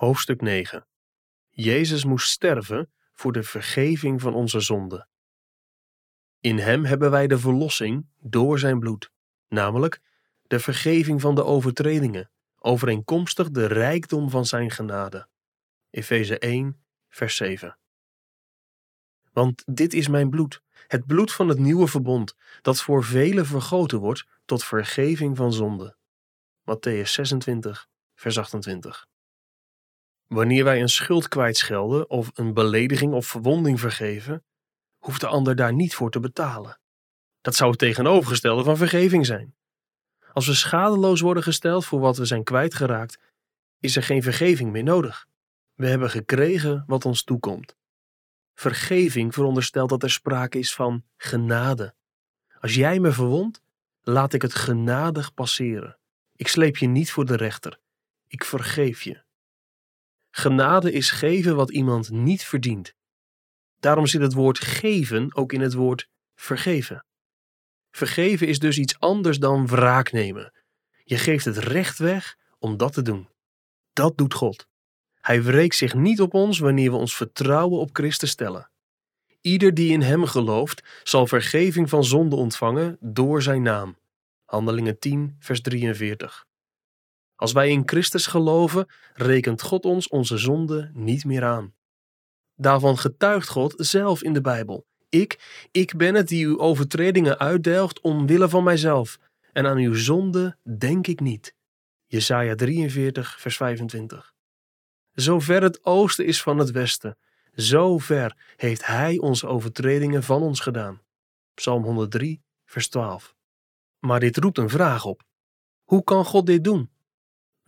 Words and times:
Hoofdstuk 0.00 0.40
9 0.40 0.86
Jezus 1.48 2.04
moest 2.04 2.30
sterven 2.30 2.92
voor 3.12 3.32
de 3.32 3.42
vergeving 3.42 4.20
van 4.20 4.34
onze 4.34 4.60
zonden. 4.60 5.08
In 6.38 6.58
hem 6.58 6.84
hebben 6.84 7.10
wij 7.10 7.26
de 7.26 7.38
verlossing 7.38 8.06
door 8.18 8.58
zijn 8.58 8.78
bloed, 8.78 9.10
namelijk 9.48 10.00
de 10.42 10.60
vergeving 10.60 11.20
van 11.20 11.34
de 11.34 11.44
overtredingen, 11.44 12.30
overeenkomstig 12.58 13.50
de 13.50 13.66
rijkdom 13.66 14.30
van 14.30 14.46
zijn 14.46 14.70
genade. 14.70 15.28
Efeze 15.90 16.38
1, 16.38 16.84
vers 17.08 17.36
7. 17.36 17.78
Want 19.32 19.62
dit 19.66 19.92
is 19.92 20.08
mijn 20.08 20.30
bloed, 20.30 20.62
het 20.86 21.06
bloed 21.06 21.32
van 21.32 21.48
het 21.48 21.58
nieuwe 21.58 21.86
verbond, 21.86 22.36
dat 22.62 22.82
voor 22.82 23.04
velen 23.04 23.46
vergoten 23.46 23.98
wordt 23.98 24.26
tot 24.44 24.64
vergeving 24.64 25.36
van 25.36 25.52
zonde. 25.52 25.96
Matthäus 26.60 27.10
26, 27.10 27.88
vers 28.14 28.38
28. 28.38 29.09
Wanneer 30.34 30.64
wij 30.64 30.80
een 30.80 30.88
schuld 30.88 31.28
kwijtschelden 31.28 32.10
of 32.10 32.30
een 32.34 32.54
belediging 32.54 33.12
of 33.12 33.26
verwonding 33.26 33.80
vergeven, 33.80 34.44
hoeft 34.98 35.20
de 35.20 35.26
ander 35.26 35.56
daar 35.56 35.72
niet 35.72 35.94
voor 35.94 36.10
te 36.10 36.20
betalen. 36.20 36.78
Dat 37.40 37.54
zou 37.54 37.70
het 37.70 37.78
tegenovergestelde 37.78 38.64
van 38.64 38.76
vergeving 38.76 39.26
zijn. 39.26 39.54
Als 40.32 40.46
we 40.46 40.54
schadeloos 40.54 41.20
worden 41.20 41.42
gesteld 41.42 41.86
voor 41.86 42.00
wat 42.00 42.16
we 42.16 42.24
zijn 42.24 42.44
kwijtgeraakt, 42.44 43.18
is 43.80 43.96
er 43.96 44.02
geen 44.02 44.22
vergeving 44.22 44.70
meer 44.72 44.82
nodig. 44.82 45.26
We 45.74 45.86
hebben 45.86 46.10
gekregen 46.10 46.84
wat 46.86 47.04
ons 47.04 47.22
toekomt. 47.22 47.76
Vergeving 48.54 49.34
veronderstelt 49.34 49.88
dat 49.88 50.02
er 50.02 50.10
sprake 50.10 50.58
is 50.58 50.74
van 50.74 51.04
genade. 51.16 51.94
Als 52.60 52.74
jij 52.74 53.00
me 53.00 53.12
verwondt, 53.12 53.60
laat 54.02 54.32
ik 54.32 54.42
het 54.42 54.54
genadig 54.54 55.34
passeren. 55.34 55.98
Ik 56.36 56.48
sleep 56.48 56.76
je 56.76 56.86
niet 56.86 57.10
voor 57.10 57.26
de 57.26 57.36
rechter. 57.36 57.80
Ik 58.26 58.44
vergeef 58.44 59.02
je. 59.02 59.28
Genade 60.40 60.92
is 60.92 61.10
geven 61.10 61.56
wat 61.56 61.70
iemand 61.70 62.10
niet 62.10 62.44
verdient. 62.44 62.94
Daarom 63.80 64.06
zit 64.06 64.20
het 64.20 64.32
woord 64.32 64.58
geven 64.58 65.34
ook 65.36 65.52
in 65.52 65.60
het 65.60 65.74
woord 65.74 66.08
vergeven. 66.34 67.04
Vergeven 67.90 68.46
is 68.46 68.58
dus 68.58 68.78
iets 68.78 69.00
anders 69.00 69.38
dan 69.38 69.66
wraak 69.66 70.12
nemen. 70.12 70.52
Je 71.04 71.18
geeft 71.18 71.44
het 71.44 71.56
recht 71.56 71.98
weg 71.98 72.36
om 72.58 72.76
dat 72.76 72.92
te 72.92 73.02
doen. 73.02 73.28
Dat 73.92 74.16
doet 74.16 74.34
God. 74.34 74.68
Hij 75.20 75.42
wreekt 75.42 75.76
zich 75.76 75.94
niet 75.94 76.20
op 76.20 76.34
ons 76.34 76.58
wanneer 76.58 76.90
we 76.90 76.96
ons 76.96 77.16
vertrouwen 77.16 77.80
op 77.80 77.90
Christus 77.92 78.30
stellen. 78.30 78.70
Ieder 79.40 79.74
die 79.74 79.92
in 79.92 80.02
Hem 80.02 80.24
gelooft, 80.24 81.00
zal 81.02 81.26
vergeving 81.26 81.88
van 81.88 82.04
zonde 82.04 82.36
ontvangen 82.36 82.96
door 83.00 83.42
Zijn 83.42 83.62
naam. 83.62 83.96
Handelingen 84.44 84.98
10, 84.98 85.36
vers 85.38 85.60
43. 85.60 86.48
Als 87.40 87.52
wij 87.52 87.70
in 87.70 87.82
Christus 87.84 88.26
geloven, 88.26 88.86
rekent 89.14 89.62
God 89.62 89.84
ons 89.84 90.08
onze 90.08 90.38
zonde 90.38 90.90
niet 90.94 91.24
meer 91.24 91.44
aan. 91.44 91.74
Daarvan 92.54 92.98
getuigt 92.98 93.48
God 93.48 93.74
zelf 93.76 94.22
in 94.22 94.32
de 94.32 94.40
Bijbel. 94.40 94.86
Ik, 95.08 95.66
ik 95.70 95.96
ben 95.96 96.14
het 96.14 96.28
die 96.28 96.46
uw 96.46 96.58
overtredingen 96.58 97.38
uitdelgt 97.38 98.00
omwille 98.00 98.48
van 98.48 98.64
mijzelf, 98.64 99.18
en 99.52 99.66
aan 99.66 99.76
uw 99.76 99.94
zonde 99.94 100.56
denk 100.78 101.06
ik 101.06 101.20
niet. 101.20 101.54
Jesaja 102.06 102.54
43, 102.54 103.40
vers 103.40 103.56
25. 103.56 104.34
Zo 105.14 105.40
ver 105.40 105.62
het 105.62 105.84
oosten 105.84 106.26
is 106.26 106.42
van 106.42 106.58
het 106.58 106.70
westen, 106.70 107.18
zo 107.54 107.98
ver 107.98 108.36
heeft 108.56 108.86
Hij 108.86 109.18
onze 109.18 109.46
overtredingen 109.46 110.22
van 110.22 110.42
ons 110.42 110.60
gedaan. 110.60 111.02
Psalm 111.54 111.82
103, 111.82 112.42
vers 112.64 112.88
12. 112.88 113.34
Maar 113.98 114.20
dit 114.20 114.36
roept 114.36 114.58
een 114.58 114.70
vraag 114.70 115.04
op. 115.04 115.22
Hoe 115.84 116.04
kan 116.04 116.24
God 116.24 116.46
dit 116.46 116.64
doen? 116.64 116.90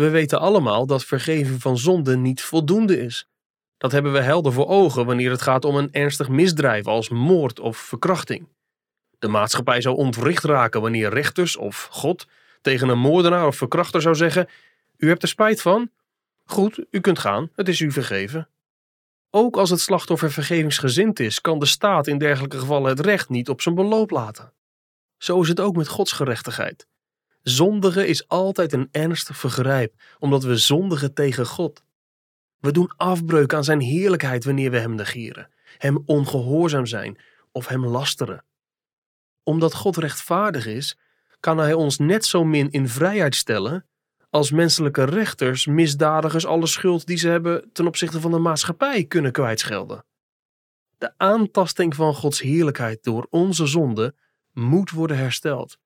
We 0.00 0.10
weten 0.10 0.40
allemaal 0.40 0.86
dat 0.86 1.04
vergeven 1.04 1.60
van 1.60 1.78
zonde 1.78 2.16
niet 2.16 2.42
voldoende 2.42 3.00
is. 3.00 3.28
Dat 3.78 3.92
hebben 3.92 4.12
we 4.12 4.20
helder 4.20 4.52
voor 4.52 4.66
ogen 4.66 5.06
wanneer 5.06 5.30
het 5.30 5.42
gaat 5.42 5.64
om 5.64 5.76
een 5.76 5.92
ernstig 5.92 6.28
misdrijf 6.28 6.86
als 6.86 7.08
moord 7.08 7.60
of 7.60 7.76
verkrachting. 7.76 8.48
De 9.18 9.28
maatschappij 9.28 9.80
zou 9.80 9.96
ontwricht 9.96 10.44
raken 10.44 10.80
wanneer 10.80 11.10
rechters 11.10 11.56
of 11.56 11.88
God 11.90 12.26
tegen 12.60 12.88
een 12.88 12.98
moordenaar 12.98 13.46
of 13.46 13.56
verkrachter 13.56 14.02
zou 14.02 14.14
zeggen: 14.14 14.48
U 14.96 15.08
hebt 15.08 15.22
er 15.22 15.28
spijt 15.28 15.62
van? 15.62 15.90
Goed, 16.44 16.84
u 16.90 17.00
kunt 17.00 17.18
gaan, 17.18 17.50
het 17.54 17.68
is 17.68 17.80
u 17.80 17.90
vergeven. 17.90 18.48
Ook 19.30 19.56
als 19.56 19.70
het 19.70 19.80
slachtoffer 19.80 20.30
vergevingsgezind 20.30 21.20
is, 21.20 21.40
kan 21.40 21.58
de 21.58 21.66
staat 21.66 22.06
in 22.06 22.18
dergelijke 22.18 22.58
gevallen 22.58 22.90
het 22.90 23.00
recht 23.00 23.28
niet 23.28 23.48
op 23.48 23.60
zijn 23.60 23.74
beloop 23.74 24.10
laten. 24.10 24.52
Zo 25.18 25.40
is 25.40 25.48
het 25.48 25.60
ook 25.60 25.76
met 25.76 25.88
Gods 25.88 26.12
gerechtigheid. 26.12 26.89
Zondigen 27.50 28.08
is 28.08 28.28
altijd 28.28 28.72
een 28.72 28.88
ernstig 28.90 29.36
vergrijp, 29.36 29.94
omdat 30.18 30.42
we 30.42 30.56
zondigen 30.56 31.14
tegen 31.14 31.46
God. 31.46 31.82
We 32.58 32.72
doen 32.72 32.92
afbreuk 32.96 33.54
aan 33.54 33.64
zijn 33.64 33.80
heerlijkheid 33.80 34.44
wanneer 34.44 34.70
we 34.70 34.78
hem 34.78 34.94
negeren, 34.94 35.50
hem 35.78 36.02
ongehoorzaam 36.06 36.86
zijn 36.86 37.18
of 37.52 37.66
hem 37.66 37.86
lasteren. 37.86 38.44
Omdat 39.42 39.74
God 39.74 39.96
rechtvaardig 39.96 40.66
is, 40.66 40.98
kan 41.40 41.58
hij 41.58 41.72
ons 41.72 41.98
net 41.98 42.24
zo 42.24 42.44
min 42.44 42.70
in 42.70 42.88
vrijheid 42.88 43.34
stellen 43.34 43.86
als 44.30 44.50
menselijke 44.50 45.04
rechters 45.04 45.66
misdadigers 45.66 46.46
alle 46.46 46.66
schuld 46.66 47.06
die 47.06 47.16
ze 47.16 47.28
hebben 47.28 47.72
ten 47.72 47.86
opzichte 47.86 48.20
van 48.20 48.30
de 48.30 48.38
maatschappij 48.38 49.04
kunnen 49.04 49.32
kwijtschelden. 49.32 50.04
De 50.98 51.12
aantasting 51.16 51.94
van 51.94 52.14
Gods 52.14 52.40
heerlijkheid 52.40 53.04
door 53.04 53.26
onze 53.30 53.66
zonde 53.66 54.14
moet 54.52 54.90
worden 54.90 55.16
hersteld, 55.16 55.78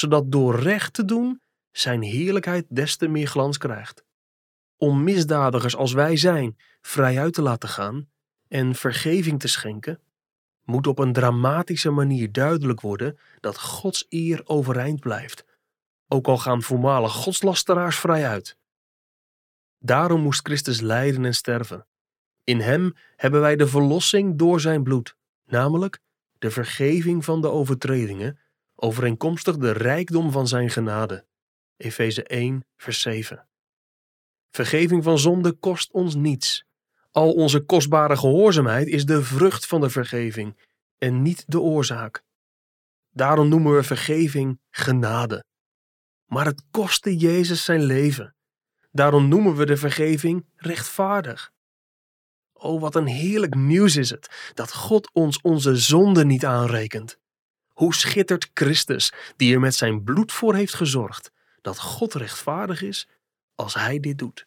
zodat 0.00 0.32
door 0.32 0.60
recht 0.60 0.94
te 0.94 1.04
doen 1.04 1.40
zijn 1.70 2.02
heerlijkheid 2.02 2.66
des 2.68 2.96
te 2.96 3.08
meer 3.08 3.26
glans 3.26 3.58
krijgt. 3.58 4.04
Om 4.76 5.04
misdadigers 5.04 5.76
als 5.76 5.92
wij 5.92 6.16
zijn 6.16 6.56
vrij 6.80 7.18
uit 7.18 7.32
te 7.32 7.42
laten 7.42 7.68
gaan 7.68 8.08
en 8.48 8.74
vergeving 8.74 9.40
te 9.40 9.48
schenken, 9.48 10.00
moet 10.64 10.86
op 10.86 10.98
een 10.98 11.12
dramatische 11.12 11.90
manier 11.90 12.32
duidelijk 12.32 12.80
worden 12.80 13.18
dat 13.40 13.58
Gods 13.58 14.06
eer 14.08 14.40
overeind 14.44 15.00
blijft 15.00 15.44
ook 16.12 16.26
al 16.26 16.38
gaan 16.38 16.62
voormalig 16.62 17.12
godslasteraars 17.12 17.98
vrij 17.98 18.28
uit. 18.28 18.56
Daarom 19.78 20.20
moest 20.20 20.46
Christus 20.46 20.80
lijden 20.80 21.24
en 21.24 21.34
sterven. 21.34 21.86
In 22.44 22.60
hem 22.60 22.94
hebben 23.16 23.40
wij 23.40 23.56
de 23.56 23.66
verlossing 23.66 24.38
door 24.38 24.60
zijn 24.60 24.82
bloed, 24.82 25.16
namelijk 25.46 26.00
de 26.38 26.50
vergeving 26.50 27.24
van 27.24 27.40
de 27.40 27.48
overtredingen, 27.48 28.38
overeenkomstig 28.80 29.56
de 29.56 29.70
rijkdom 29.70 30.30
van 30.30 30.48
zijn 30.48 30.70
genade. 30.70 31.26
Efeze 31.76 32.24
1, 32.24 32.64
vers 32.76 33.00
7. 33.00 33.48
Vergeving 34.50 35.04
van 35.04 35.18
zonde 35.18 35.52
kost 35.52 35.92
ons 35.92 36.14
niets. 36.14 36.64
Al 37.10 37.32
onze 37.32 37.60
kostbare 37.60 38.16
gehoorzaamheid 38.16 38.86
is 38.86 39.04
de 39.04 39.22
vrucht 39.22 39.66
van 39.66 39.80
de 39.80 39.90
vergeving 39.90 40.68
en 40.98 41.22
niet 41.22 41.44
de 41.46 41.60
oorzaak. 41.60 42.22
Daarom 43.10 43.48
noemen 43.48 43.74
we 43.74 43.82
vergeving 43.82 44.60
genade 44.70 45.44
maar 46.30 46.44
het 46.44 46.62
kostte 46.70 47.16
Jezus 47.16 47.64
zijn 47.64 47.82
leven. 47.82 48.34
Daarom 48.90 49.28
noemen 49.28 49.56
we 49.56 49.66
de 49.66 49.76
vergeving 49.76 50.46
rechtvaardig. 50.56 51.52
Oh, 52.52 52.80
wat 52.80 52.94
een 52.94 53.06
heerlijk 53.06 53.54
nieuws 53.54 53.96
is 53.96 54.10
het 54.10 54.52
dat 54.54 54.72
God 54.72 55.12
ons 55.12 55.40
onze 55.40 55.76
zonde 55.76 56.24
niet 56.24 56.44
aanrekent. 56.44 57.18
Hoe 57.80 57.94
schittert 57.94 58.50
Christus, 58.54 59.12
die 59.36 59.54
er 59.54 59.60
met 59.60 59.74
zijn 59.74 60.04
bloed 60.04 60.32
voor 60.32 60.54
heeft 60.54 60.74
gezorgd, 60.74 61.30
dat 61.60 61.78
God 61.78 62.14
rechtvaardig 62.14 62.82
is 62.82 63.08
als 63.54 63.74
hij 63.74 64.00
dit 64.00 64.18
doet. 64.18 64.46